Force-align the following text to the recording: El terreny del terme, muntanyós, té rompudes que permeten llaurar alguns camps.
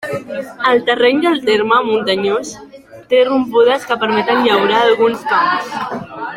El 0.69 0.79
terreny 0.87 1.19
del 1.25 1.41
terme, 1.49 1.77
muntanyós, 1.89 2.55
té 3.13 3.21
rompudes 3.29 3.87
que 3.91 4.01
permeten 4.07 4.43
llaurar 4.49 4.83
alguns 4.89 5.33
camps. 5.35 5.81